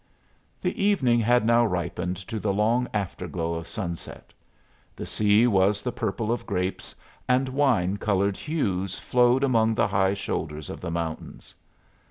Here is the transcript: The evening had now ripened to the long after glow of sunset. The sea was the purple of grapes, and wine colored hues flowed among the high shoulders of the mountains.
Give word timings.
The 0.63 0.83
evening 0.83 1.19
had 1.19 1.45
now 1.45 1.63
ripened 1.63 2.17
to 2.27 2.39
the 2.39 2.51
long 2.51 2.87
after 2.91 3.27
glow 3.27 3.53
of 3.53 3.67
sunset. 3.67 4.33
The 4.95 5.05
sea 5.05 5.45
was 5.45 5.83
the 5.83 5.91
purple 5.91 6.31
of 6.31 6.47
grapes, 6.47 6.95
and 7.27 7.47
wine 7.49 7.97
colored 7.97 8.37
hues 8.37 8.97
flowed 8.97 9.43
among 9.43 9.75
the 9.75 9.87
high 9.89 10.15
shoulders 10.15 10.71
of 10.71 10.81
the 10.81 10.89
mountains. 10.89 11.53